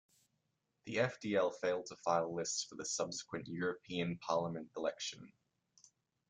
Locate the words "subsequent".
2.87-3.45